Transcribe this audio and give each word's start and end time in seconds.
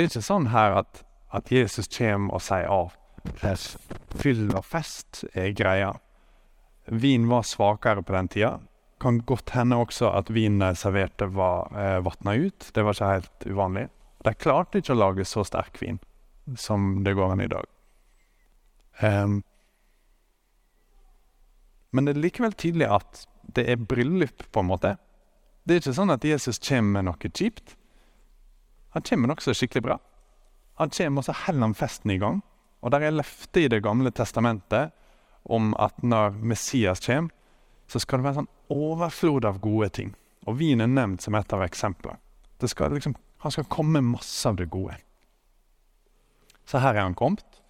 Det 0.00 0.06
er 0.06 0.14
ikke 0.14 0.24
sånn 0.24 0.46
her 0.48 0.74
at, 0.78 1.02
at 1.36 1.50
Jesus 1.52 1.84
kommer 1.92 2.38
og 2.38 2.40
sier 2.40 2.70
av. 2.72 2.94
Fyll 4.16 4.46
og 4.48 4.62
fest 4.64 5.26
er 5.36 5.50
greia. 5.52 5.90
Vin 6.88 7.26
var 7.28 7.42
svakere 7.44 8.00
på 8.00 8.14
den 8.14 8.30
tida. 8.32 8.54
Kan 9.04 9.18
godt 9.28 9.52
hende 9.52 9.76
også 9.76 10.08
at 10.16 10.30
vinen 10.32 10.64
de 10.64 10.70
serverte, 10.80 11.28
var 11.36 11.68
eh, 11.76 11.98
vatna 12.00 12.32
ut. 12.32 12.70
Det 12.72 12.80
var 12.80 12.96
ikke 12.96 13.10
helt 13.10 13.44
uvanlig. 13.44 13.82
De 14.24 14.32
klarte 14.40 14.80
ikke 14.80 14.96
å 14.96 15.00
lage 15.02 15.26
så 15.28 15.44
sterk 15.44 15.76
vin 15.82 16.00
som 16.56 17.02
det 17.04 17.12
går 17.20 17.34
an 17.34 17.44
i 17.44 17.50
dag. 17.52 17.68
Um, 19.04 19.36
men 21.92 22.08
det 22.08 22.14
er 22.14 22.22
likevel 22.24 22.56
tydelig 22.56 22.88
at 22.88 23.26
det 23.52 23.66
er 23.68 23.84
bryllup, 23.84 24.48
på 24.48 24.64
en 24.64 24.72
måte. 24.72 24.94
Det 25.68 25.76
er 25.76 25.84
ikke 25.84 25.94
sånn 26.00 26.16
at 26.16 26.24
Jesus 26.24 26.56
kommer 26.64 27.02
med 27.02 27.10
noe 27.10 27.32
kjipt. 27.36 27.76
Han 28.90 29.02
kommer 29.06 29.30
nokså 29.30 29.54
skikkelig 29.54 29.82
bra. 29.86 29.98
Han 30.80 30.90
kommer 30.90 31.22
og 31.22 31.28
så 31.28 31.36
holder 31.46 31.68
han 31.68 31.76
festen 31.78 32.14
i 32.14 32.18
gang. 32.18 32.40
Og 32.80 32.90
der 32.94 33.04
er 33.04 33.14
løfte 33.14 33.64
i 33.64 33.68
Det 33.68 33.82
gamle 33.84 34.10
testamentet 34.10 34.94
om 35.44 35.74
at 35.78 36.02
når 36.02 36.30
Messias 36.30 37.00
kommer, 37.00 37.30
så 37.86 37.98
skal 37.98 38.20
det 38.20 38.24
være 38.24 38.38
sånn 38.40 38.50
overflod 38.70 39.44
av 39.44 39.60
gode 39.60 39.88
ting. 39.88 40.14
Og 40.46 40.58
vin 40.60 40.80
er 40.80 40.88
nevnt 40.88 41.22
som 41.22 41.34
et 41.34 41.52
av 41.52 41.62
eksemplene. 41.64 42.18
Liksom, 42.60 43.16
han 43.42 43.52
skal 43.52 43.68
komme 43.72 44.02
masse 44.04 44.48
av 44.48 44.56
det 44.56 44.68
gode. 44.70 44.96
Så 46.64 46.78
her 46.78 46.94
er 46.94 47.02
han 47.02 47.18
kommet. 47.18 47.60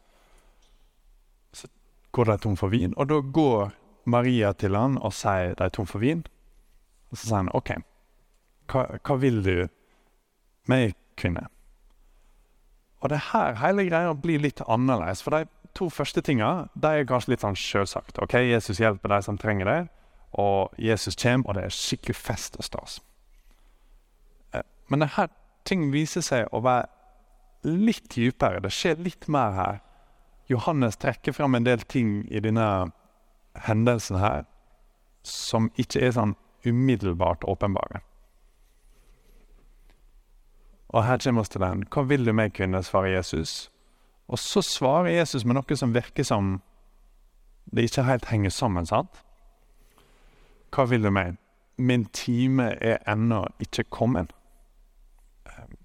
Så 1.52 1.68
går 2.12 2.24
de 2.24 2.38
tom 2.38 2.56
for 2.60 2.68
vin, 2.68 2.94
og 2.96 3.08
da 3.08 3.20
går 3.20 3.70
Maria 4.10 4.52
til 4.52 4.76
han 4.76 4.98
og 4.98 5.14
sier 5.14 5.54
de 5.56 5.64
er 5.64 5.72
tom 5.74 5.88
for 5.88 6.02
vin. 6.02 6.24
Og 7.10 7.16
så 7.16 7.26
sier 7.26 7.38
han 7.40 7.52
OK, 7.56 7.72
hva, 8.70 8.86
hva 9.00 9.16
vil 9.22 9.40
du 9.46 9.54
med 10.70 10.92
kvinne? 11.20 11.46
Og 13.00 13.12
det 13.12 13.20
her 13.30 13.56
hele 13.62 13.86
greia 13.88 14.12
blir 14.16 14.42
litt 14.42 14.60
annerledes. 14.68 15.22
For 15.24 15.36
de 15.36 15.46
to 15.76 15.88
første 15.92 16.22
tinga 16.24 16.68
er 16.84 17.06
kanskje 17.08 17.34
litt 17.34 17.44
sånn 17.44 17.58
sjølsagt. 17.58 18.20
Ok, 18.20 18.36
Jesus 18.44 18.80
hjelper 18.80 19.14
de 19.14 19.20
som 19.24 19.38
trenger 19.40 19.70
det, 19.70 19.80
og 20.36 20.74
Jesus 20.78 21.16
kommer, 21.18 21.48
og 21.48 21.56
det 21.56 21.66
er 21.66 21.74
skikkelig 21.74 22.16
fest 22.18 22.58
og 22.60 22.66
stas. 22.66 22.98
Eh, 24.54 24.64
men 24.92 25.04
det 25.04 25.14
her 25.16 25.30
ting 25.68 25.88
viser 25.94 26.24
seg 26.24 26.50
å 26.52 26.62
være 26.64 26.88
litt 27.64 28.08
dypere. 28.14 28.60
Det 28.64 28.72
skjer 28.72 29.00
litt 29.04 29.28
mer 29.28 29.56
her. 29.56 29.80
Johannes 30.50 30.98
trekker 31.00 31.32
fram 31.36 31.54
en 31.54 31.66
del 31.66 31.82
ting 31.86 32.24
i 32.28 32.40
denne 32.42 32.90
hendelsen 33.66 34.18
her 34.18 34.46
som 35.26 35.68
ikke 35.78 36.02
er 36.06 36.14
sånn 36.16 36.36
umiddelbart 36.66 37.44
åpenbare. 37.48 38.00
Og 40.90 41.04
her 41.06 41.18
kommer 41.22 41.42
vi 41.42 41.48
til 41.48 41.60
den. 41.60 41.84
Hva 41.86 42.02
vil 42.02 42.26
du 42.26 42.32
meg, 42.32 42.52
kvinne? 42.52 42.82
svarer 42.82 43.16
Jesus. 43.16 43.70
Og 44.28 44.38
så 44.38 44.62
svarer 44.62 45.10
Jesus 45.10 45.44
med 45.44 45.54
noe 45.54 45.76
som 45.76 45.94
virker 45.94 46.26
som 46.26 46.60
det 47.70 47.86
ikke 47.86 48.02
helt 48.02 48.26
henger 48.30 48.50
sammen, 48.50 48.86
sant? 48.86 49.22
Hva 50.74 50.86
vil 50.90 51.02
du 51.06 51.10
meg? 51.10 51.36
Min 51.78 52.04
time 52.14 52.72
er 52.82 52.98
ennå 53.08 53.44
ikke 53.62 53.84
kommet. 53.90 54.32
Ehm, 55.46 55.76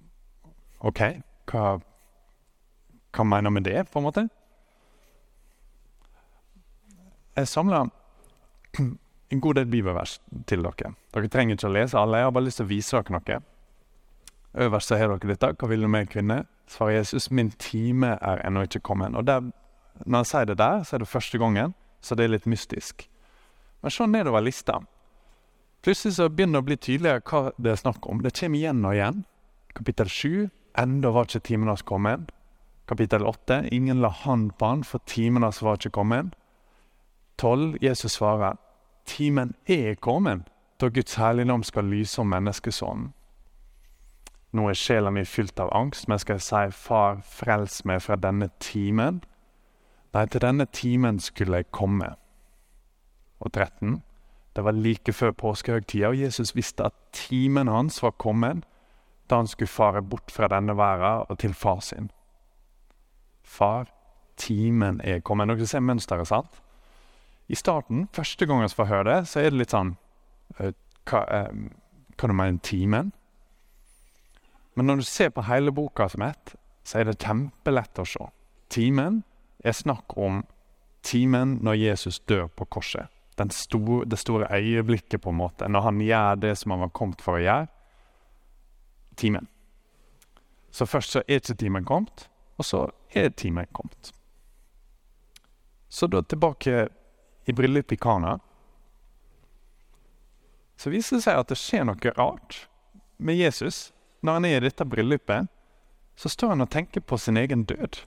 OK, 0.80 1.02
hva, 1.52 1.78
hva 3.14 3.24
mener 3.24 3.54
med 3.54 3.66
det, 3.66 3.88
på 3.92 4.02
en 4.02 4.06
måte? 4.06 4.28
Jeg 7.36 7.48
samler 7.48 7.90
en 9.32 9.42
god 9.42 9.54
del 9.54 9.66
bibelvers 9.70 10.20
til 10.48 10.66
dere. 10.66 10.94
Dere 11.14 11.30
trenger 11.30 11.58
ikke 11.58 11.70
å 11.70 11.76
lese 11.76 12.00
alle. 12.00 12.22
Jeg 12.22 12.30
har 12.30 12.36
bare 12.38 12.48
lyst 12.48 12.62
til 12.62 12.68
å 12.68 12.74
vise 12.74 12.98
dere 12.98 13.18
noe. 13.18 13.42
Øverst 14.58 14.88
så 14.88 14.98
har 14.98 15.12
dere 15.12 15.34
dette. 15.34 15.52
Hva 15.60 15.68
vil 15.68 15.82
du 15.84 15.88
med 15.92 16.08
kvinne? 16.08 16.46
Svarer 16.68 17.02
Jesus. 17.02 17.32
Min 17.32 17.52
time 17.52 18.16
er 18.22 18.42
ennå 18.48 18.62
ikke 18.66 18.80
kommet. 18.80 19.16
Og 19.16 19.28
der, 19.28 19.42
når 20.06 20.18
han 20.18 20.26
sier 20.26 20.46
det 20.46 20.58
der, 20.58 20.84
så 20.84 20.96
er 20.96 21.04
det 21.04 21.08
første 21.08 21.38
gangen, 21.38 21.74
så 22.02 22.16
det 22.16 22.26
er 22.26 22.36
litt 22.36 22.48
mystisk. 22.48 23.10
Men 23.82 23.92
se 23.92 24.08
nedover 24.08 24.42
lista. 24.42 24.80
Plutselig 25.84 26.16
så 26.16 26.30
begynner 26.30 26.60
det 26.60 26.64
å 26.64 26.70
bli 26.70 26.78
tydeligere 26.78 27.22
hva 27.30 27.52
det 27.62 27.72
er 27.72 27.82
snakk 27.82 28.08
om. 28.10 28.24
Det 28.24 28.34
kommer 28.40 28.58
igjen 28.58 28.86
og 28.86 28.96
igjen. 28.96 29.26
Kapittel 29.76 30.10
7. 30.10 30.48
Enda 30.78 31.12
var 31.12 31.28
ikke 31.28 31.44
timen 31.46 31.70
hans 31.70 31.84
kommet. 31.86 32.32
Kapittel 32.88 33.26
8. 33.26 33.68
Ingen 33.72 34.02
la 34.02 34.10
hånd 34.10 34.56
på 34.58 34.72
han, 34.72 34.84
for 34.84 35.04
timen 35.06 35.44
hans 35.44 35.62
var 35.62 35.78
ikke 35.78 35.94
kommet. 36.00 36.34
12. 37.38 37.78
Jesus 37.82 38.18
svarer. 38.18 38.58
Timen 39.06 39.54
er 39.68 39.96
kommet, 40.02 40.48
da 40.82 40.90
Guds 40.90 41.16
herligdom 41.22 41.64
skal 41.64 41.86
lyse 41.92 42.22
om 42.22 42.32
menneskesonen. 42.34 43.12
Nå 44.56 44.70
er 44.70 44.78
sjela 44.80 45.12
mi 45.12 45.26
fylt 45.28 45.60
av 45.60 45.72
angst, 45.76 46.08
men 46.08 46.20
skal 46.22 46.38
jeg 46.38 46.46
si, 46.46 46.62
Far, 46.72 47.18
frels 47.28 47.82
meg 47.86 48.04
fra 48.06 48.16
denne 48.16 48.48
timen? 48.64 49.20
Nei, 50.16 50.26
til 50.32 50.44
denne 50.46 50.66
timen 50.72 51.20
skulle 51.20 51.60
jeg 51.60 51.74
komme. 51.76 52.14
Og 53.44 53.52
13. 53.52 53.98
Det 54.56 54.64
var 54.64 54.72
like 54.72 55.14
før 55.14 55.34
påskehøgtida, 55.36 56.08
og 56.08 56.22
Jesus 56.22 56.56
visste 56.56 56.88
at 56.88 56.96
timen 57.12 57.68
hans 57.68 58.00
var 58.04 58.16
kommet 58.16 58.64
da 59.30 59.42
han 59.42 59.48
skulle 59.48 59.68
fare 59.68 60.04
bort 60.06 60.32
fra 60.32 60.48
denne 60.48 60.78
verden 60.78 61.26
og 61.30 61.40
til 61.40 61.54
far 61.54 61.80
sin. 61.80 62.12
Far, 63.44 63.90
timen 64.38 65.02
er 65.04 65.20
kommet. 65.20 65.50
Dere 65.50 65.68
ser 65.68 65.84
mønsteret, 65.84 66.28
sant? 66.28 66.62
I 67.48 67.56
starten, 67.56 68.08
første 68.14 68.46
gang 68.46 68.62
vi 68.62 68.70
får 68.76 68.86
høre 68.86 69.10
det, 69.10 69.28
så 69.28 69.40
er 69.40 69.50
det 69.50 69.60
litt 69.60 69.74
sånn 69.74 69.96
uh, 70.60 70.72
Hva, 71.06 71.22
uh, 71.22 71.68
hva 72.18 72.30
du 72.30 72.34
mener 72.34 72.62
timen? 72.64 73.12
Men 74.76 74.88
når 74.88 74.96
du 74.96 75.04
ser 75.08 75.32
på 75.32 75.46
hele 75.48 75.72
boka 75.72 76.10
som 76.12 76.22
ett, 76.22 76.56
så 76.84 77.00
er 77.00 77.08
det 77.08 77.22
kjempelett 77.24 78.00
å 78.00 78.06
se. 78.06 78.28
Timen 78.70 79.24
er 79.64 79.74
snakk 79.74 80.18
om 80.20 80.44
timen 81.06 81.60
når 81.64 81.80
Jesus 81.80 82.20
dør 82.28 82.48
på 82.48 82.66
korset. 82.66 83.08
Store, 83.52 84.06
det 84.08 84.20
store 84.20 84.48
øyeblikket, 84.52 85.22
på 85.22 85.32
en 85.32 85.40
måte. 85.40 85.68
Når 85.68 85.82
han 85.82 86.02
gjør 86.02 86.36
det 86.40 86.54
som 86.58 86.72
han 86.72 86.86
var 86.86 86.94
kommet 86.96 87.24
for 87.24 87.40
å 87.40 87.44
gjøre. 87.44 87.68
Timen. 89.16 89.48
Så 90.72 90.88
først 90.88 91.16
så 91.16 91.24
er 91.24 91.40
ikke 91.40 91.56
timen 91.56 91.88
kommet, 91.88 92.28
og 92.60 92.68
så 92.68 92.86
er 93.16 93.30
timen 93.32 93.68
kommet. 93.72 94.12
Så 95.90 96.08
da 96.12 96.20
tilbake 96.22 96.88
i 97.48 97.56
bryllupet 97.56 97.96
i 97.96 98.02
Kana. 98.02 98.38
Så 100.76 100.92
viser 100.92 101.16
det 101.16 101.24
seg 101.24 101.40
at 101.40 101.52
det 101.52 101.60
skjer 101.60 101.86
noe 101.88 102.16
rart 102.18 102.66
med 103.18 103.40
Jesus 103.40 103.94
når 104.26 104.40
han 104.40 104.46
er 104.46 104.58
i 104.58 104.66
dette 104.66 104.86
bryllupet, 104.90 105.48
så 106.16 106.32
står 106.32 106.56
han 106.56 106.66
og 106.66 106.72
tenker 106.72 107.04
på 107.04 107.18
sin 107.20 107.38
egen 107.38 107.66
død. 107.68 108.02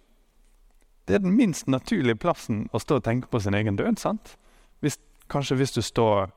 Det 1.09 1.15
er 1.15 1.23
den 1.25 1.37
minst 1.37 1.69
naturlige 1.69 2.19
plassen 2.21 2.67
å 2.73 2.81
stå 2.83 2.99
og 2.99 3.05
tenke 3.07 3.31
på 3.33 3.41
sin 3.41 3.55
egen 3.55 3.77
død. 3.77 3.97
sant? 3.99 4.37
Hvis, 4.81 4.99
kanskje 5.29 5.57
hvis 5.57 5.73
du 5.73 5.81
står 5.83 6.31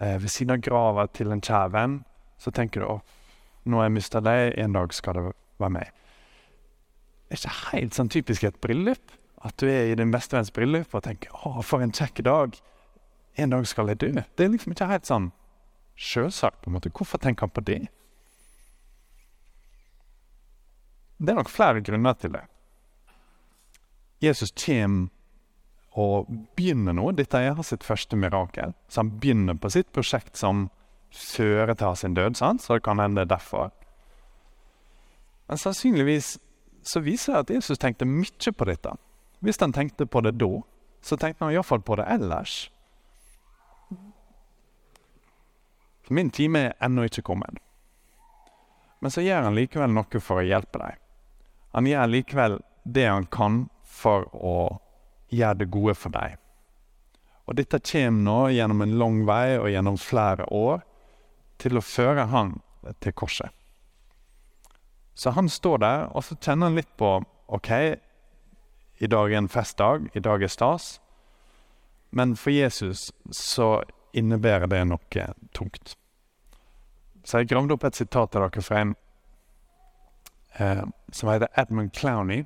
eh, 0.00 0.16
ved 0.22 0.28
siden 0.28 0.56
av 0.56 0.62
grava 0.64 1.06
til 1.06 1.32
en 1.32 1.42
kjær 1.44 1.72
venn, 1.72 2.04
så 2.38 2.50
tenker 2.50 2.80
du 2.80 2.86
'Å, 2.86 3.00
nå 3.64 3.76
har 3.76 3.84
jeg 3.84 3.92
mista 3.92 4.20
deg, 4.20 4.58
en 4.58 4.72
dag 4.72 4.94
skal 4.94 5.14
det 5.14 5.24
være 5.58 5.70
meg'. 5.70 5.92
Det 7.28 7.38
er 7.38 7.40
ikke 7.40 7.76
helt 7.76 7.94
sånn 7.94 8.08
typisk 8.08 8.44
i 8.44 8.46
et 8.46 8.60
bryllup. 8.60 9.12
At 9.44 9.56
du 9.60 9.66
er 9.66 9.92
i 9.92 9.94
din 9.94 10.10
bestevenns 10.10 10.50
bryllup 10.50 10.94
og 10.94 11.02
tenker 11.02 11.30
'Å, 11.30 11.62
for 11.62 11.80
en 11.80 11.92
kjekk 11.92 12.24
dag'. 12.24 12.60
En 13.36 13.50
dag 13.50 13.66
skal 13.66 13.88
jeg 13.88 13.98
dø. 13.98 14.12
Det 14.12 14.44
er 14.44 14.48
liksom 14.48 14.72
ikke 14.72 14.86
helt 14.86 15.06
sånn 15.06 15.32
sjølsagt. 15.96 16.62
på 16.62 16.70
en 16.70 16.74
måte. 16.74 16.90
Hvorfor 16.90 17.18
tenker 17.18 17.40
han 17.40 17.50
på 17.50 17.64
det? 17.64 17.88
Det 21.18 21.32
er 21.32 21.38
nok 21.38 21.52
flere 21.52 21.82
grunner 21.84 22.16
til 22.18 22.34
det. 22.34 22.44
Jesus 24.24 24.52
kommer 24.56 25.10
og 25.94 26.26
begynner 26.56 26.96
nå. 26.96 27.10
Dette 27.14 27.38
er 27.38 27.54
hans 27.54 27.74
første 27.82 28.16
mirakel. 28.18 28.74
Så 28.88 29.02
han 29.02 29.12
begynner 29.20 29.54
på 29.54 29.70
sitt 29.70 29.92
prosjekt 29.94 30.36
som 30.36 30.68
fører 31.14 31.74
til 31.78 31.96
sin 31.96 32.14
død, 32.14 32.34
sant? 32.34 32.62
så 32.62 32.74
det 32.74 32.82
kan 32.82 32.98
hende 32.98 33.24
derfor. 33.24 33.70
Men 35.46 35.58
sannsynligvis 35.58 36.38
så 36.82 37.00
viser 37.00 37.32
det 37.32 37.40
at 37.40 37.50
Jesus 37.50 37.78
tenkte 37.78 38.08
mye 38.08 38.52
på 38.52 38.66
dette. 38.66 38.96
Hvis 39.40 39.60
han 39.60 39.72
tenkte 39.72 40.06
på 40.06 40.20
det 40.24 40.34
da, 40.40 40.50
så 41.04 41.16
tenkte 41.16 41.44
han 41.44 41.54
iallfall 41.54 41.84
på 41.84 41.96
det 42.00 42.08
ellers. 42.10 42.70
Min 46.08 46.30
time 46.30 46.58
er 46.58 46.74
ennå 46.84 47.06
ikke 47.06 47.22
kommet. 47.22 47.60
Men 49.00 49.10
så 49.10 49.22
gjør 49.24 49.46
han 49.46 49.56
likevel 49.56 49.92
noe 49.92 50.20
for 50.20 50.40
å 50.40 50.44
hjelpe 50.44 50.80
dem. 50.80 51.03
Han 51.74 51.88
gjør 51.90 52.10
likevel 52.10 52.58
det 52.84 53.06
han 53.08 53.26
kan 53.26 53.64
for 53.82 54.28
å 54.34 54.56
gjøre 55.34 55.60
det 55.62 55.70
gode 55.74 55.94
for 55.98 56.14
deg. 56.14 56.36
Og 57.44 57.58
dette 57.58 57.80
kommer 57.84 58.24
nå 58.24 58.38
gjennom 58.54 58.82
en 58.84 58.96
lang 59.00 59.20
vei 59.28 59.58
og 59.58 59.68
gjennom 59.72 59.98
flere 60.00 60.46
år 60.54 60.84
til 61.60 61.78
å 61.78 61.84
føre 61.84 62.28
han 62.32 62.56
til 63.04 63.14
korset. 63.16 63.50
Så 65.14 65.30
han 65.30 65.48
står 65.48 65.78
der, 65.78 66.06
og 66.10 66.24
så 66.26 66.36
kjenner 66.40 66.70
han 66.70 66.78
litt 66.78 66.90
på 66.98 67.16
OK, 67.54 67.70
i 68.98 69.10
dag 69.10 69.32
er 69.32 69.38
en 69.38 69.50
festdag, 69.50 70.08
i 70.14 70.22
dag 70.22 70.42
er 70.42 70.50
stas. 70.50 70.98
Men 72.10 72.34
for 72.38 72.54
Jesus 72.54 73.10
så 73.30 73.82
innebærer 74.14 74.70
det 74.70 74.82
noe 74.86 75.26
tungt. 75.54 75.94
Så 77.24 77.40
jeg 77.40 77.50
gravde 77.50 77.74
opp 77.74 77.86
et 77.86 77.98
sitat 77.98 78.32
til 78.32 78.44
dere 78.44 78.62
fra 78.62 78.82
en 78.82 78.92
eh, 80.60 80.84
som 81.14 81.30
heter 81.30 81.48
Edmund 81.54 81.94
Clowney, 81.94 82.44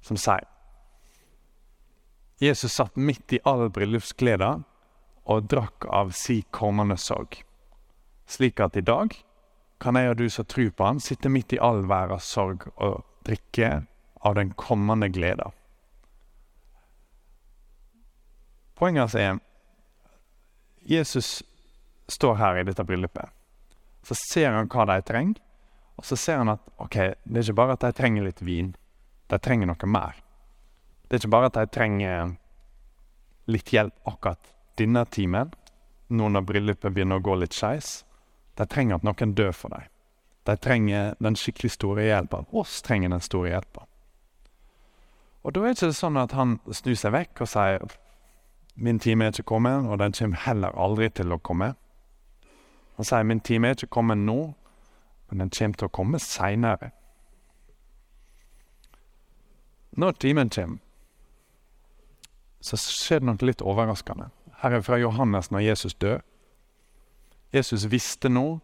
som 0.00 0.16
sier 0.16 0.46
Jesus 2.38 2.72
satt 2.72 2.96
midt 2.96 3.32
i 3.34 3.40
all 3.42 3.64
bryllupsgleda 3.74 4.50
og 5.26 5.48
drakk 5.50 5.88
av 5.90 6.12
si 6.14 6.44
kommende 6.54 6.94
sorg, 7.02 7.40
slik 8.30 8.62
at 8.62 8.78
i 8.78 8.84
dag 8.86 9.16
kan 9.82 9.98
jeg 9.98 10.12
og 10.12 10.20
du 10.20 10.28
som 10.30 10.46
tror 10.46 10.70
på 10.70 10.86
han, 10.86 11.02
sitte 11.02 11.30
midt 11.34 11.56
i 11.56 11.58
all 11.58 11.82
verdens 11.90 12.30
sorg 12.30 12.68
og 12.76 13.02
drikke 13.26 13.72
av 14.22 14.38
den 14.38 14.54
kommende 14.54 15.10
gleda. 15.10 15.50
Poenget 18.78 19.18
er 19.18 19.42
Jesus 20.86 21.42
står 22.08 22.38
her 22.38 22.62
i 22.62 22.64
dette 22.70 22.86
bryllupet. 22.86 23.34
Så 24.06 24.14
ser 24.14 24.54
han 24.54 24.70
hva 24.70 24.86
de 24.88 25.02
trenger, 25.02 25.42
og 25.98 26.06
så 26.06 26.16
ser 26.16 26.40
han 26.40 26.52
at 26.54 26.62
ok, 26.78 26.96
det 27.24 27.40
er 27.40 27.46
ikke 27.48 27.58
bare 27.58 27.74
at 27.74 27.84
de 27.84 27.92
trenger 27.98 28.26
litt 28.28 28.42
vin. 28.46 28.70
De 29.28 29.38
trenger 29.42 29.66
noe 29.66 29.90
mer. 29.90 30.20
Det 31.08 31.16
er 31.16 31.22
ikke 31.24 31.34
bare 31.34 31.50
at 31.50 31.58
de 31.58 31.66
trenger 31.74 32.36
litt 33.50 33.72
hjelp 33.72 33.94
akkurat 34.06 34.52
denne 34.78 35.02
timen, 35.10 35.50
nå 36.08 36.28
når 36.30 36.46
bryllupet 36.46 36.94
begynner 36.94 37.18
å 37.18 37.24
gå 37.24 37.34
litt 37.40 37.56
skeis. 37.56 38.04
De 38.56 38.66
trenger 38.66 38.98
at 38.98 39.06
noen 39.06 39.34
dør 39.34 39.52
for 39.56 39.74
dem. 39.74 39.88
De 40.48 40.56
trenger 40.56 41.16
den 41.20 41.36
skikkelig 41.36 41.74
store 41.74 42.06
hjelpa. 42.06 42.44
Oss 42.56 42.78
trenger 42.86 43.12
den 43.12 43.24
store 43.24 43.50
hjelpa. 43.50 43.84
Og 45.42 45.54
da 45.54 45.64
er 45.64 45.74
det 45.74 45.82
ikke 45.82 45.96
sånn 45.98 46.20
at 46.20 46.34
han 46.36 46.56
snur 46.70 46.96
seg 46.98 47.14
vekk 47.14 47.42
og 47.44 47.50
sier 47.50 47.84
min 48.78 49.00
time 49.02 49.26
er 49.26 49.34
ikke 49.34 49.50
kommet, 49.50 49.88
og 49.90 49.98
den 49.98 50.14
kommer 50.14 50.44
heller 50.44 50.76
aldri 50.78 51.08
til 51.10 51.34
å 51.34 51.40
komme. 51.42 51.72
Han 52.98 53.06
sier 53.06 53.26
min 53.26 53.42
time 53.42 53.72
er 53.72 53.78
ikke 53.78 53.90
kommet 53.98 54.20
nå, 54.22 54.52
men 55.28 55.38
den 55.38 55.50
kommer 55.50 55.76
til 55.76 55.88
å 55.88 55.96
komme 56.00 56.20
seinere. 56.22 56.90
Når 59.98 60.12
timen 60.22 60.50
kommer, 60.50 60.78
så 62.60 62.76
skjer 62.76 63.22
det 63.22 63.28
noe 63.28 63.46
litt 63.46 63.62
overraskende. 63.62 64.30
Her 64.62 64.78
er 64.78 64.82
fra 64.82 64.98
Johannes 64.98 65.50
når 65.54 65.66
Jesus 65.68 65.94
dør. 65.94 66.20
Jesus 67.54 67.86
visste 67.90 68.28
nå 68.28 68.58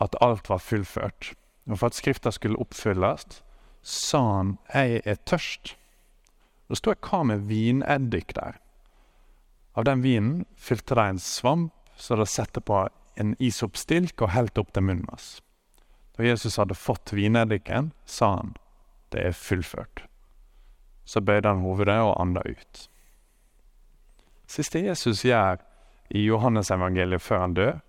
at 0.00 0.16
alt 0.24 0.48
var 0.48 0.62
fullført. 0.64 1.34
Og 1.68 1.78
for 1.78 1.88
at 1.88 1.96
Skrifta 1.96 2.32
skulle 2.34 2.60
oppfylles, 2.60 3.42
sa 3.82 4.20
han 4.36 4.58
'Jeg 4.74 5.02
er 5.04 5.16
tørst'. 5.30 5.76
Det 6.68 6.76
står 6.76 6.94
'hva 6.94 7.22
med 7.22 7.48
vineddik' 7.48 8.34
der. 8.34 8.58
Av 9.76 9.84
den 9.84 10.02
vinen 10.02 10.46
fylte 10.56 10.94
de 10.94 11.00
en 11.00 11.18
svamp, 11.18 11.72
så 11.96 12.16
de 12.16 12.26
satte 12.26 12.60
på 12.60 12.88
en 13.16 13.36
isoppstilk 13.38 14.22
og 14.22 14.30
helte 14.30 14.60
opp 14.60 14.72
til 14.72 14.82
munnen 14.82 15.06
hans. 15.08 15.43
Da 16.16 16.24
Jesus 16.24 16.56
hadde 16.56 16.74
fått 16.74 17.12
vineddiken, 17.12 17.92
sa 18.04 18.36
han, 18.36 18.54
'Det 19.10 19.26
er 19.26 19.32
fullført'. 19.32 20.06
Så 21.04 21.20
bøyde 21.20 21.48
han 21.48 21.60
hovedet 21.60 22.00
og 22.00 22.20
anda 22.20 22.40
ut. 22.46 22.88
Siste 24.46 24.78
Jesus 24.78 25.22
gjør 25.24 25.58
i 26.10 26.24
Johannesevangeliet 26.24 27.22
før 27.22 27.38
han 27.38 27.54
dør, 27.54 27.80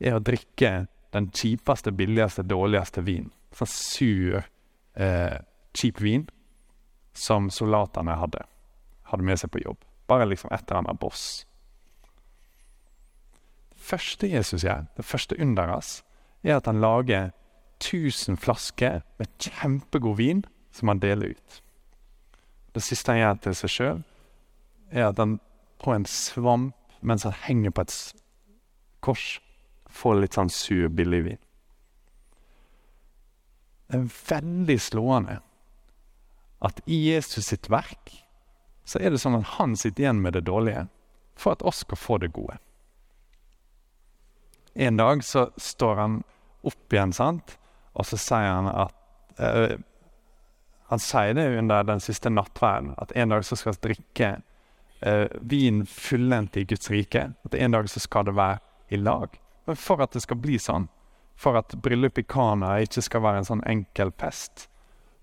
er 0.00 0.14
å 0.14 0.22
drikke 0.22 0.86
den 1.12 1.30
kjipeste, 1.30 1.92
billigste, 1.92 2.42
dårligste 2.42 3.04
vin. 3.04 3.30
Sånn 3.52 3.68
sur, 3.68 4.44
eh, 4.96 5.38
kjip 5.74 6.00
vin 6.00 6.28
som 7.12 7.50
soldatene 7.50 8.16
hadde. 8.16 8.44
Hadde 9.02 9.22
med 9.22 9.38
seg 9.38 9.50
på 9.50 9.62
jobb. 9.62 9.78
Bare 10.08 10.26
liksom 10.26 10.52
etter 10.52 10.74
han 10.74 10.84
var 10.84 10.94
boss. 10.94 11.44
Det 13.70 13.78
første 13.78 14.28
Jesus 14.28 14.62
gjør, 14.62 14.86
det 14.96 15.04
første 15.04 15.36
underet 15.40 15.70
hans, 15.70 16.02
er 16.44 16.56
at 16.56 16.66
han 16.66 16.80
lager 16.80 17.32
1000 17.82 18.38
flasker 18.38 19.02
med 19.18 19.30
kjempegod 19.42 20.16
vin 20.16 20.44
som 20.72 20.88
han 20.88 21.02
deler 21.02 21.34
ut. 21.34 21.62
Det 22.72 22.82
siste 22.84 23.12
han 23.12 23.20
gjør 23.20 23.40
til 23.44 23.58
seg 23.58 23.74
sjøl, 23.76 24.02
er 24.92 25.10
at 25.10 25.20
han 25.20 25.38
på 25.82 25.94
en 25.94 26.06
svamp 26.08 26.76
mens 27.02 27.26
han 27.26 27.34
henger 27.44 27.74
på 27.74 27.84
et 27.84 27.94
kors, 29.02 29.40
får 29.90 30.20
litt 30.22 30.38
sånn 30.38 30.52
sur 30.52 30.86
billigvin. 30.88 31.40
Det 33.90 33.98
er 33.98 34.12
veldig 34.30 34.78
slående 34.80 35.40
at 36.64 36.78
i 36.86 37.00
Jesus 37.10 37.50
sitt 37.50 37.68
verk 37.68 38.14
så 38.88 39.02
er 39.02 39.12
det 39.12 39.20
sånn 39.20 39.36
at 39.40 39.56
han 39.58 39.74
sitter 39.76 40.06
igjen 40.06 40.22
med 40.22 40.36
det 40.38 40.46
dårlige 40.46 40.86
for 41.38 41.56
at 41.56 41.64
oss 41.66 41.82
skal 41.84 41.98
få 41.98 42.18
det 42.22 42.30
gode. 42.32 42.56
En 44.72 44.96
dag 44.96 45.24
så 45.26 45.50
står 45.60 46.00
han 46.00 46.22
opp 46.64 46.94
igjen, 46.94 47.12
sant, 47.12 47.58
og 47.92 48.06
så 48.08 48.18
sier 48.20 48.48
han 48.48 48.70
at 48.70 48.94
eh, 49.38 49.78
Han 50.92 51.00
sier 51.00 51.34
det 51.34 51.46
under 51.58 51.84
den 51.88 52.00
siste 52.04 52.28
nattverden, 52.28 52.90
at 53.00 53.14
en 53.16 53.30
dag 53.32 53.44
så 53.48 53.56
skal 53.56 53.72
vi 53.72 53.86
drikke 53.86 54.26
eh, 55.00 55.28
vin 55.40 55.86
fullendt 55.86 56.56
i 56.60 56.64
Guds 56.68 56.90
rike. 56.92 57.30
At 57.44 57.54
en 57.54 57.72
dag 57.72 57.88
så 57.88 58.00
skal 58.00 58.26
det 58.28 58.34
være 58.36 58.58
i 58.92 58.98
lag. 59.00 59.38
Men 59.64 59.78
for 59.80 60.02
at 60.04 60.12
det 60.12 60.20
skal 60.20 60.36
bli 60.42 60.58
sånn, 60.60 60.90
for 61.32 61.56
at 61.56 61.72
bryllup 61.80 62.20
i 62.20 62.26
Kana 62.28 62.74
ikke 62.84 63.02
skal 63.06 63.24
være 63.24 63.40
en 63.40 63.48
sånn 63.48 63.64
enkel 63.64 64.12
fest, 64.20 64.66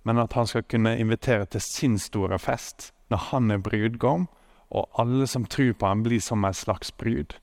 men 0.07 0.17
at 0.17 0.33
han 0.33 0.49
skal 0.49 0.65
kunne 0.65 0.95
invitere 0.97 1.45
til 1.45 1.61
sin 1.61 1.99
store 2.01 2.39
fest 2.41 2.89
når 3.13 3.23
han 3.29 3.51
er 3.53 3.61
brudgom, 3.61 4.25
og 4.69 4.89
alle 5.01 5.27
som 5.27 5.45
tror 5.49 5.73
på 5.77 5.85
ham, 5.85 6.03
blir 6.05 6.21
som 6.21 6.45
en 6.45 6.53
slags 6.53 6.91
brud, 6.97 7.35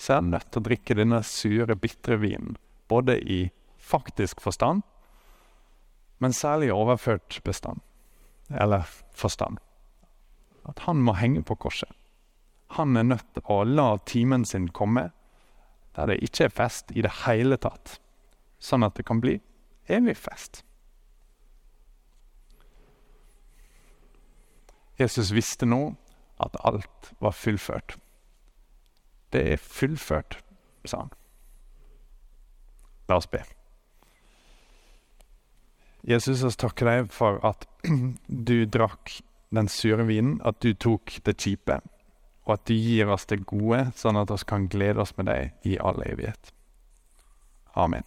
så 0.00 0.12
er 0.12 0.20
han 0.20 0.30
nødt 0.34 0.50
til 0.50 0.62
å 0.62 0.66
drikke 0.68 0.96
denne 0.96 1.22
sure, 1.26 1.76
bitre 1.76 2.16
vinen, 2.22 2.54
både 2.88 3.18
i 3.20 3.40
faktisk 3.90 4.40
forstand, 4.40 4.82
men 6.18 6.32
særlig 6.32 6.72
overført 6.72 7.40
bestand, 7.44 7.80
eller 8.50 8.86
forstand. 9.12 9.58
At 10.68 10.78
han 10.86 11.02
må 11.02 11.12
henge 11.18 11.42
på 11.42 11.54
korset. 11.54 11.88
Han 12.70 12.96
er 12.96 13.02
nødt 13.02 13.26
til 13.34 13.42
å 13.50 13.64
la 13.64 13.96
timen 14.06 14.44
sin 14.44 14.68
komme 14.68 15.10
der 15.96 16.06
det 16.06 16.20
ikke 16.22 16.46
er 16.46 16.54
fest 16.54 16.92
i 16.94 17.02
det 17.02 17.10
hele 17.26 17.58
tatt, 17.58 17.98
sånn 18.62 18.86
at 18.86 18.94
det 18.96 19.06
kan 19.08 19.20
bli 19.20 19.40
evig 19.90 20.16
fest. 20.16 20.62
Jesus 25.00 25.32
visste 25.34 25.66
nå 25.66 25.94
at 26.40 26.56
alt 26.64 27.12
var 27.20 27.32
fullført. 27.32 27.96
Det 29.32 29.42
er 29.52 29.62
fullført, 29.62 30.38
sa 30.84 31.06
han. 31.06 31.14
La 33.08 33.16
oss 33.16 33.26
be. 33.26 33.42
Jesus, 36.10 36.42
jeg 36.42 36.58
takker 36.58 36.88
deg 36.88 37.14
for 37.14 37.38
at 37.46 37.66
du 38.50 38.64
drakk 38.66 39.20
den 39.54 39.70
sure 39.70 40.06
vinen, 40.08 40.38
at 40.46 40.58
du 40.62 40.72
tok 40.74 41.20
det 41.26 41.38
kjipe 41.38 41.80
og 42.50 42.56
at 42.56 42.66
du 42.66 42.74
gir 42.74 43.10
oss 43.12 43.28
det 43.30 43.44
gode, 43.46 43.84
sånn 43.94 44.18
at 44.18 44.32
vi 44.32 44.38
kan 44.48 44.66
glede 44.72 45.04
oss 45.04 45.12
med 45.18 45.28
deg 45.30 45.68
i 45.70 45.76
all 45.78 46.00
evighet. 46.02 46.50
Amen. 47.78 48.06